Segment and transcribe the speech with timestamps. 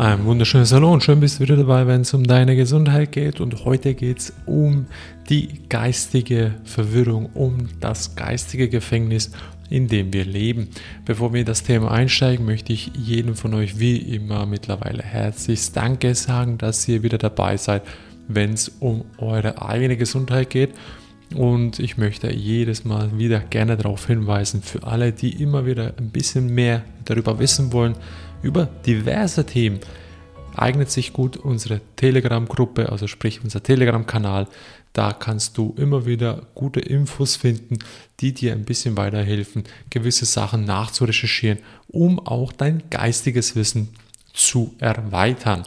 [0.00, 3.38] Ein wunderschönes Hallo und schön bist du wieder dabei, wenn es um deine Gesundheit geht.
[3.38, 4.86] Und heute geht es um
[5.28, 9.30] die geistige Verwirrung, um das geistige Gefängnis,
[9.68, 10.70] in dem wir leben.
[11.04, 15.70] Bevor wir in das Thema einsteigen, möchte ich jedem von euch wie immer mittlerweile herzlich
[15.72, 17.82] Danke sagen, dass ihr wieder dabei seid,
[18.26, 20.70] wenn es um eure eigene Gesundheit geht.
[21.34, 26.08] Und ich möchte jedes Mal wieder gerne darauf hinweisen, für alle, die immer wieder ein
[26.08, 27.96] bisschen mehr darüber wissen wollen,
[28.42, 29.80] über diverse Themen
[30.56, 34.46] eignet sich gut unsere Telegram-Gruppe, also sprich unser Telegram-Kanal.
[34.92, 37.78] Da kannst du immer wieder gute Infos finden,
[38.18, 43.90] die dir ein bisschen weiterhelfen, gewisse Sachen nachzurecherchieren, um auch dein geistiges Wissen
[44.32, 45.64] zu erweitern.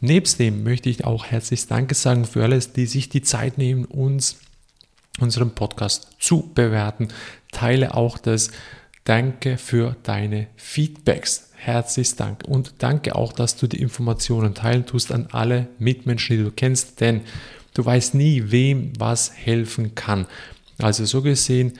[0.00, 3.84] Nebst dem möchte ich auch herzlich Danke sagen für alles, die sich die Zeit nehmen,
[3.84, 4.38] uns
[5.20, 7.08] unseren Podcast zu bewerten.
[7.52, 8.50] Teile auch das
[9.04, 11.50] Danke für deine Feedbacks.
[11.56, 12.44] Herzlichst Dank.
[12.48, 17.00] Und danke auch, dass du die Informationen teilen tust an alle Mitmenschen, die du kennst,
[17.00, 17.20] denn
[17.74, 20.26] du weißt nie, wem was helfen kann.
[20.78, 21.74] Also so gesehen,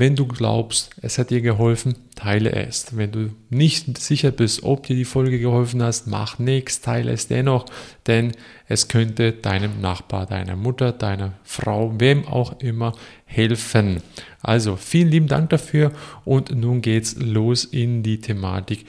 [0.00, 2.96] wenn du glaubst, es hat dir geholfen, teile es.
[2.96, 7.28] Wenn du nicht sicher bist, ob dir die Folge geholfen hat, mach nichts, teile es
[7.28, 7.66] dennoch,
[8.06, 8.32] denn
[8.66, 12.94] es könnte deinem Nachbar, deiner Mutter, deiner Frau, wem auch immer
[13.26, 14.02] helfen.
[14.40, 15.92] Also vielen lieben Dank dafür
[16.24, 18.86] und nun geht's los in die Thematik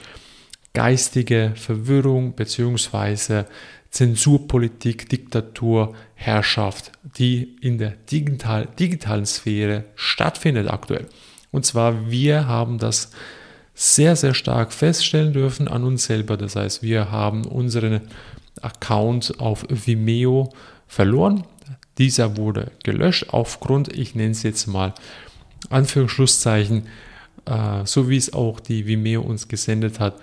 [0.72, 3.44] geistige Verwirrung bzw.
[3.92, 11.06] Zensurpolitik, Diktatur, Herrschaft, die in der digital, digitalen Sphäre stattfindet aktuell.
[11.50, 13.10] Und zwar, wir haben das
[13.74, 16.38] sehr, sehr stark feststellen dürfen an uns selber.
[16.38, 18.00] Das heißt, wir haben unseren
[18.62, 20.52] Account auf Vimeo
[20.86, 21.44] verloren.
[21.98, 24.94] Dieser wurde gelöscht aufgrund, ich nenne es jetzt mal
[25.68, 26.86] Anführungsschlusszeichen,
[27.44, 30.14] äh, so wie es auch die Vimeo uns gesendet hat,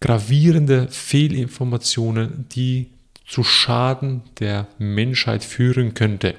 [0.00, 2.90] gravierende Fehlinformationen, die
[3.26, 6.34] zu Schaden der Menschheit führen könnte.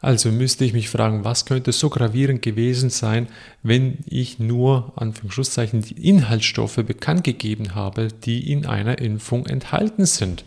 [0.00, 3.28] Also müsste ich mich fragen, was könnte so gravierend gewesen sein,
[3.62, 10.44] wenn ich nur Anführungszeichen die Inhaltsstoffe bekannt gegeben habe, die in einer Impfung enthalten sind.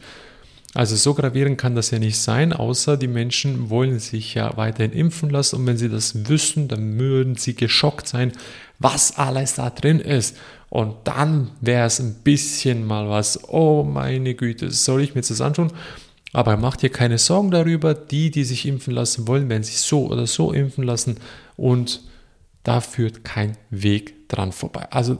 [0.75, 4.91] Also so gravierend kann das ja nicht sein, außer die Menschen wollen sich ja weiterhin
[4.91, 8.33] impfen lassen und wenn sie das wüssten, dann würden sie geschockt sein,
[8.77, 10.37] was alles da drin ist.
[10.69, 15.41] Und dann wäre es ein bisschen mal was, oh meine Güte, soll ich mir das
[15.41, 15.71] anschauen?
[16.33, 20.05] Aber macht dir keine Sorgen darüber, die, die sich impfen lassen wollen, werden sich so
[20.05, 21.17] oder so impfen lassen
[21.57, 22.01] und
[22.61, 24.87] da führt kein Weg dran vorbei.
[24.91, 25.17] Also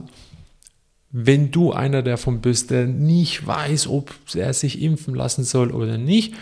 [1.12, 5.98] wenn du einer davon bist, der nicht weiß, ob er sich impfen lassen soll oder
[5.98, 6.34] nicht,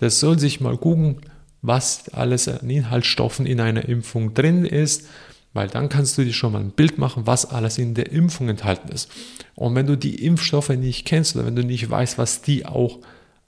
[0.00, 1.22] der soll sich mal gucken,
[1.62, 5.08] was alles an Inhaltsstoffen in einer Impfung drin ist,
[5.52, 8.48] weil dann kannst du dir schon mal ein Bild machen, was alles in der Impfung
[8.48, 9.10] enthalten ist.
[9.54, 12.98] Und wenn du die Impfstoffe nicht kennst oder wenn du nicht weißt, was die auch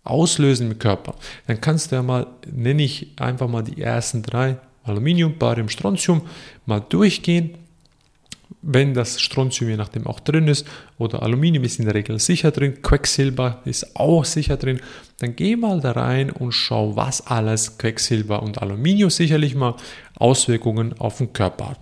[0.04, 1.14] auslösen im Körper,
[1.46, 6.22] dann kannst du ja mal, nenne ich einfach mal die ersten drei, Aluminium, Barium, Strontium,
[6.64, 7.58] mal durchgehen
[8.62, 10.66] wenn das Strontium je nachdem auch drin ist
[10.98, 14.80] oder Aluminium ist in der Regel sicher drin, Quecksilber ist auch sicher drin,
[15.18, 19.76] dann geh mal da rein und schau, was alles Quecksilber und Aluminium sicherlich mal
[20.16, 21.78] Auswirkungen auf den Körper hat.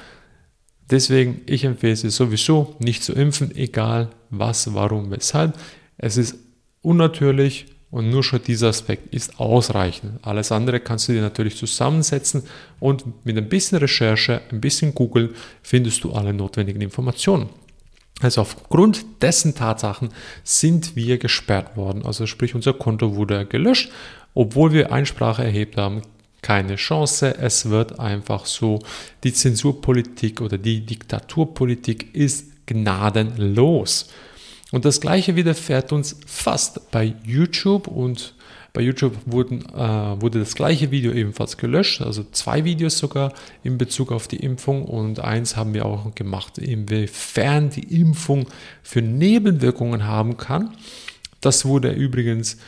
[0.90, 5.56] deswegen, ich empfehle es sowieso nicht zu impfen, egal was, warum, weshalb.
[5.98, 6.34] Es ist
[6.82, 10.20] unnatürlich, und nur schon dieser Aspekt ist ausreichend.
[10.22, 12.44] Alles andere kannst du dir natürlich zusammensetzen
[12.78, 17.48] und mit ein bisschen Recherche, ein bisschen Google findest du alle notwendigen Informationen.
[18.20, 20.10] Also aufgrund dessen Tatsachen
[20.44, 22.04] sind wir gesperrt worden.
[22.04, 23.90] Also sprich, unser Konto wurde gelöscht,
[24.34, 26.02] obwohl wir Einsprache erhebt haben.
[26.42, 27.36] Keine Chance.
[27.38, 28.80] Es wird einfach so.
[29.24, 34.10] Die Zensurpolitik oder die Diktaturpolitik ist gnadenlos.
[34.72, 38.34] Und das gleiche widerfährt uns fast bei YouTube und
[38.72, 43.32] bei YouTube wurden, äh, wurde das gleiche Video ebenfalls gelöscht, also zwei Videos sogar
[43.64, 48.46] in Bezug auf die Impfung und eins haben wir auch gemacht, inwiefern die Impfung
[48.82, 50.76] für Nebenwirkungen haben kann.
[51.40, 52.58] Das wurde übrigens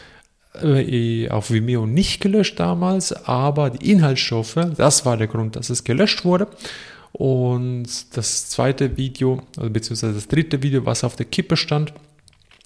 [0.61, 5.85] äh, auf Vimeo nicht gelöscht damals, aber die Inhaltsstoffe, das war der Grund, dass es
[5.85, 6.49] gelöscht wurde.
[7.13, 11.93] Und das zweite Video, also beziehungsweise das dritte Video, was auf der Kippe stand,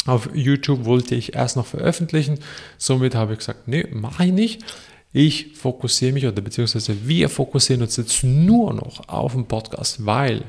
[0.06, 2.38] auf YouTube wollte ich erst noch veröffentlichen.
[2.78, 4.64] Somit habe ich gesagt, nee, mache ich nicht.
[5.12, 10.44] Ich fokussiere mich oder beziehungsweise wir fokussieren uns jetzt nur noch auf den Podcast, weil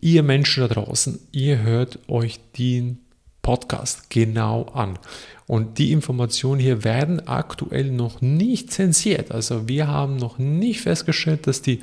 [0.00, 3.00] ihr Menschen da draußen, ihr hört euch den
[3.42, 4.98] Podcast genau an.
[5.46, 9.32] Und die Informationen hier werden aktuell noch nicht zensiert.
[9.32, 11.80] Also wir haben noch nicht festgestellt, dass die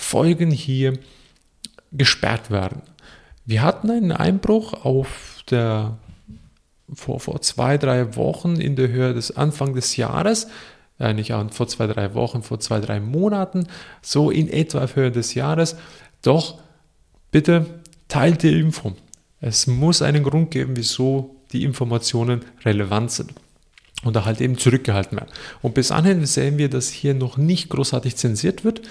[0.00, 0.98] Folgen hier
[1.92, 2.82] gesperrt werden.
[3.44, 5.98] Wir hatten einen Einbruch auf der
[6.92, 10.48] vor, vor zwei, drei Wochen in der Höhe des Anfang des Jahres,
[10.98, 13.68] äh, nicht vor zwei, drei Wochen, vor zwei, drei Monaten,
[14.02, 15.76] so in etwa auf Höhe des Jahres.
[16.22, 16.58] Doch
[17.30, 17.66] bitte
[18.08, 18.94] teilt die Info.
[19.40, 23.32] Es muss einen Grund geben, wieso die Informationen relevant sind
[24.02, 25.30] und da halt eben zurückgehalten werden.
[25.62, 28.82] Und bis anhin sehen wir, dass hier noch nicht großartig zensiert wird,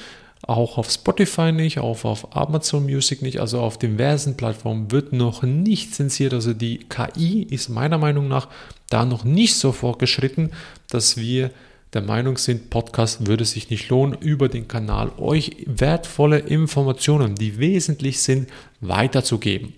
[0.47, 5.43] auch auf Spotify nicht, auch auf Amazon Music nicht, also auf diversen Plattformen wird noch
[5.43, 6.33] nicht zensiert.
[6.33, 8.47] Also die KI ist meiner Meinung nach
[8.89, 10.51] da noch nicht so fortgeschritten,
[10.89, 11.51] dass wir
[11.93, 17.57] der Meinung sind, Podcast würde sich nicht lohnen, über den Kanal euch wertvolle Informationen, die
[17.57, 18.47] wesentlich sind,
[18.79, 19.73] weiterzugeben.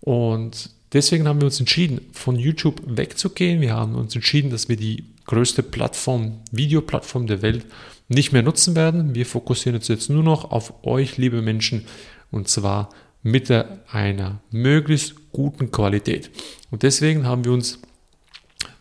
[0.00, 3.60] Und deswegen haben wir uns entschieden, von YouTube wegzugehen.
[3.60, 7.64] Wir haben uns entschieden, dass wir die größte Plattform, Videoplattform der Welt
[8.08, 9.14] nicht mehr nutzen werden.
[9.14, 11.86] Wir fokussieren uns jetzt nur noch auf euch, liebe Menschen,
[12.32, 12.88] und zwar
[13.22, 13.48] mit
[13.92, 16.30] einer möglichst guten Qualität.
[16.72, 17.80] Und deswegen haben wir uns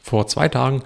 [0.02, 0.82] vor zwei Tagen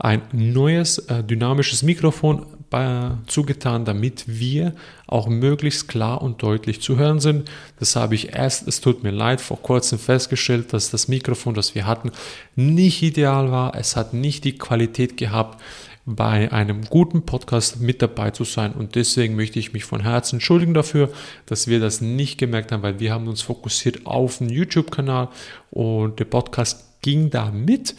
[0.00, 4.74] ein neues äh, dynamisches Mikrofon bei, zugetan, damit wir
[5.06, 7.50] auch möglichst klar und deutlich zu hören sind.
[7.78, 11.74] Das habe ich erst, es tut mir leid, vor kurzem festgestellt, dass das Mikrofon, das
[11.74, 12.12] wir hatten,
[12.56, 13.74] nicht ideal war.
[13.74, 15.60] Es hat nicht die Qualität gehabt,
[16.06, 18.72] bei einem guten Podcast mit dabei zu sein.
[18.72, 21.10] Und deswegen möchte ich mich von Herzen entschuldigen dafür,
[21.44, 25.28] dass wir das nicht gemerkt haben, weil wir haben uns fokussiert auf den YouTube-Kanal
[25.70, 27.94] und der Podcast ging da mit,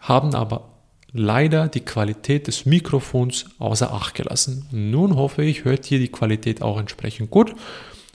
[0.00, 0.71] haben aber
[1.12, 4.66] leider die Qualität des Mikrofons außer Acht gelassen.
[4.70, 7.54] Nun hoffe ich, hört hier die Qualität auch entsprechend gut.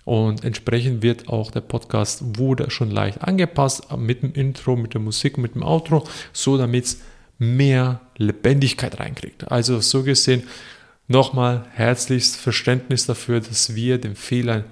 [0.03, 5.01] Und entsprechend wird auch der Podcast wurde schon leicht angepasst mit dem Intro, mit der
[5.01, 7.01] Musik, mit dem Outro, so damit es
[7.39, 9.51] mehr Lebendigkeit reinkriegt.
[9.51, 10.43] Also so gesehen
[11.07, 14.63] nochmal herzlichst Verständnis dafür, dass wir den Fehler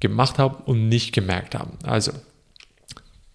[0.00, 1.78] gemacht haben und nicht gemerkt haben.
[1.82, 2.12] Also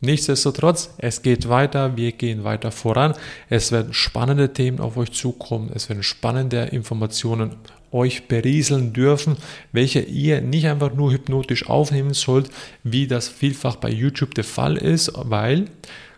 [0.02, 3.16] Nichtsdestotrotz, es geht weiter, wir gehen weiter voran.
[3.50, 7.58] Es werden spannende Themen auf euch zukommen, es werden spannende Informationen
[7.92, 9.36] euch berieseln dürfen,
[9.72, 12.50] welche ihr nicht einfach nur hypnotisch aufnehmen sollt,
[12.84, 15.66] wie das vielfach bei YouTube der Fall ist, weil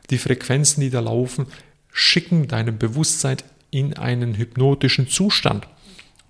[0.10, 1.48] die Frequenzen, die da laufen,
[1.92, 3.38] schicken deinem Bewusstsein
[3.72, 5.68] in einen hypnotischen Zustand.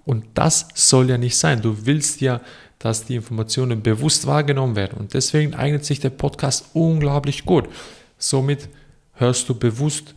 [0.05, 1.61] Und das soll ja nicht sein.
[1.61, 2.41] Du willst ja
[2.81, 4.97] dass die Informationen bewusst wahrgenommen werden.
[4.97, 7.69] Und deswegen eignet sich der Podcast unglaublich gut.
[8.17, 8.69] Somit
[9.13, 10.15] hörst du bewusst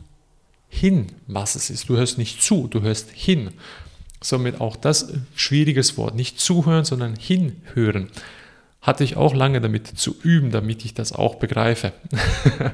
[0.69, 1.89] hin, was es ist.
[1.89, 3.51] Du hörst nicht zu, du hörst hin.
[4.23, 6.15] Somit auch das schwieriges Wort.
[6.15, 8.09] Nicht zuhören, sondern hinhören.
[8.81, 11.93] Hatte ich auch lange damit zu üben, damit ich das auch begreife.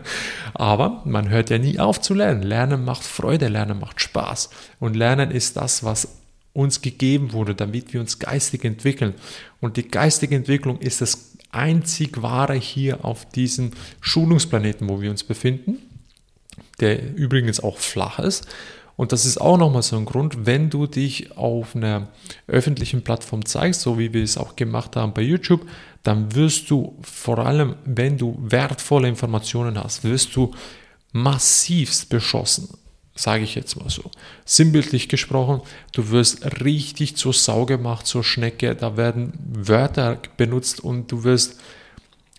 [0.55, 2.43] Aber man hört ja nie auf zu lernen.
[2.43, 4.51] Lernen macht Freude, Lernen macht Spaß.
[4.79, 6.20] Und Lernen ist das, was
[6.53, 9.15] uns gegeben wurde, damit wir uns geistig entwickeln.
[9.61, 15.25] Und die geistige Entwicklung ist das einzig wahre hier auf diesem Schulungsplaneten, wo wir uns
[15.25, 15.79] befinden,
[16.81, 18.47] der übrigens auch flach ist.
[18.97, 22.09] Und das ist auch nochmal so ein Grund, wenn du dich auf einer
[22.47, 25.67] öffentlichen Plattform zeigst, so wie wir es auch gemacht haben bei YouTube,
[26.03, 30.53] dann wirst du vor allem, wenn du wertvolle Informationen hast, wirst du
[31.13, 32.69] massivst beschossen
[33.21, 34.11] sage ich jetzt mal so.
[34.45, 35.61] Sinnbildlich gesprochen,
[35.93, 41.61] du wirst richtig zur Sau gemacht, zur Schnecke, da werden Wörter benutzt und du wirst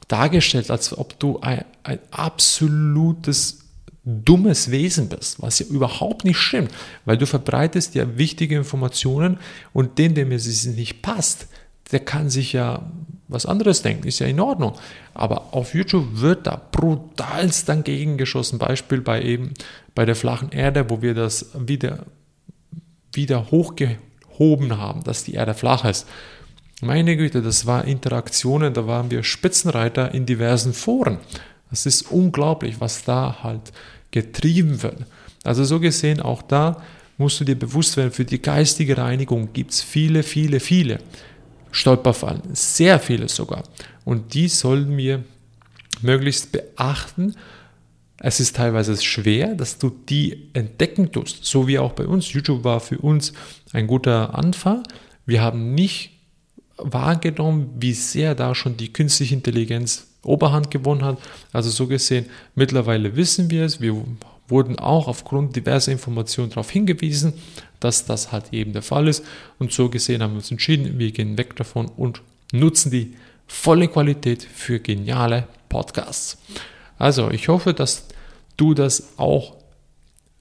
[0.08, 3.60] dargestellt, als ob du ein, ein absolutes
[4.04, 6.72] dummes Wesen bist, was ja überhaupt nicht stimmt,
[7.06, 9.38] weil du verbreitest ja wichtige Informationen
[9.74, 11.48] und den, dem es nicht passt,
[11.92, 12.92] der kann sich ja
[13.32, 14.74] was anderes denken, ist ja in Ordnung.
[15.14, 18.60] Aber auf YouTube wird da brutalst dagegen geschossen.
[18.60, 19.54] Beispiel bei eben
[19.96, 22.06] bei der flachen Erde, wo wir das wieder,
[23.14, 26.08] wieder hochgehoben haben, dass die Erde flach ist.
[26.82, 31.20] Meine Güte, das war Interaktionen, da waren wir Spitzenreiter in diversen Foren.
[31.70, 33.72] Das ist unglaublich, was da halt
[34.12, 35.06] getrieben wird.
[35.44, 36.82] Also so gesehen, auch da
[37.18, 41.00] musst du dir bewusst werden, für die geistige Reinigung gibt es viele, viele, viele.
[41.72, 43.64] Stolperfallen, sehr viele sogar.
[44.06, 45.24] Und die sollen wir
[46.02, 47.36] möglichst beachten.
[48.18, 52.32] Es ist teilweise schwer, dass du die entdecken tust, so wie auch bei uns.
[52.34, 53.34] YouTube war für uns
[53.74, 54.84] ein guter Anfang.
[55.26, 56.12] Wir haben nicht
[56.78, 61.18] wahrgenommen, wie sehr da schon die künstliche Intelligenz Oberhand gewonnen hat.
[61.52, 63.82] Also so gesehen, mittlerweile wissen wir es.
[63.82, 64.04] Wir
[64.48, 67.34] wurden auch aufgrund diverser Informationen darauf hingewiesen,
[67.82, 69.26] dass das halt eben der Fall ist.
[69.60, 72.22] Und so gesehen haben wir uns entschieden, wir gehen weg davon und
[72.54, 73.16] nutzen die
[73.48, 76.38] volle Qualität für geniale Podcasts.
[76.98, 78.08] Also ich hoffe, dass
[78.56, 79.58] du das auch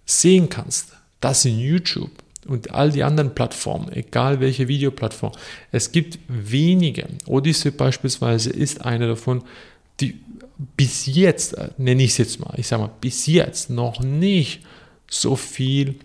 [0.05, 2.11] sehen kannst, dass in YouTube
[2.47, 5.33] und all die anderen Plattformen, egal welche Videoplattform,
[5.73, 7.07] es gibt wenige.
[7.27, 9.43] Odyssey beispielsweise ist eine davon,
[10.01, 10.21] die
[10.77, 14.63] bis jetzt, äh, nenne ich es jetzt mal, ich sage mal, bis jetzt noch nicht
[15.09, 15.97] so viel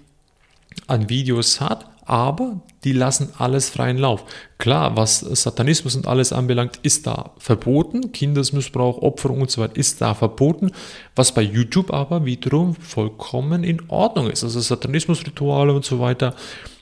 [0.87, 4.23] an Videos hat, aber die lassen alles freien Lauf.
[4.59, 8.11] Klar, was Satanismus und alles anbelangt, ist da verboten.
[8.11, 10.71] Kindesmissbrauch, Opferung und so weiter ist da verboten.
[11.15, 14.43] Was bei YouTube aber wiederum vollkommen in Ordnung ist.
[14.43, 16.35] Also Satanismusrituale und so weiter,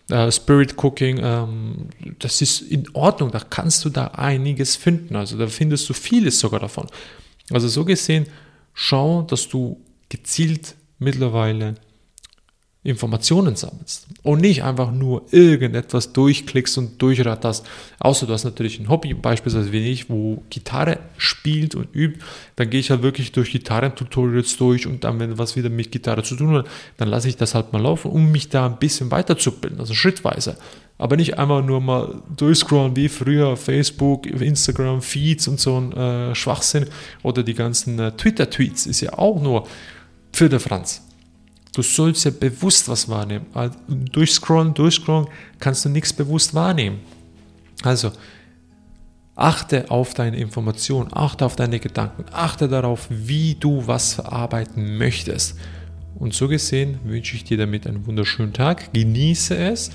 [0.09, 1.88] äh, Spirit Cooking, ähm,
[2.19, 3.31] das ist in Ordnung.
[3.31, 5.15] Da kannst du da einiges finden.
[5.15, 6.88] Also da findest du vieles sogar davon.
[7.50, 8.25] Also so gesehen,
[8.73, 11.75] schau, dass du gezielt mittlerweile
[12.85, 17.65] Informationen sammelst und nicht einfach nur irgendetwas durchklickst und durchratterst.
[17.99, 22.19] Außer du hast natürlich ein Hobby, beispielsweise wie ich, wo Gitarre spielt und übt,
[22.57, 26.23] dann gehe ich halt wirklich durch Gitarrentutorials durch und dann, wenn was wieder mit Gitarre
[26.23, 29.11] zu tun hat, dann lasse ich das halt mal laufen, um mich da ein bisschen
[29.11, 30.57] weiterzubilden, also schrittweise.
[30.97, 36.35] Aber nicht einfach nur mal durchscrollen wie früher Facebook, Instagram, Feeds und so ein äh,
[36.35, 36.85] Schwachsinn
[37.23, 39.67] oder die ganzen äh, Twitter-Tweets ist ja auch nur
[40.33, 41.01] für der Franz.
[41.74, 43.46] Du sollst ja bewusst was wahrnehmen.
[43.53, 45.27] Also durchscrollen, durchscrollen
[45.60, 47.00] kannst du nichts bewusst wahrnehmen.
[47.82, 48.12] Also
[49.36, 55.58] achte auf deine Informationen, achte auf deine Gedanken, achte darauf, wie du was verarbeiten möchtest.
[56.15, 58.94] Und so gesehen wünsche ich dir damit einen wunderschönen Tag.
[58.94, 59.89] Genieße es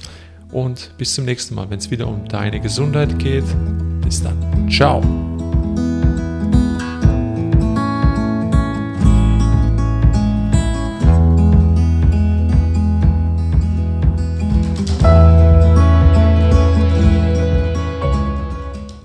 [0.51, 3.45] und bis zum nächsten Mal, wenn es wieder um deine Gesundheit geht.
[4.03, 4.69] Bis dann.
[4.69, 5.38] Ciao.